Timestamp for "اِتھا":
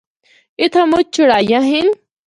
0.61-0.81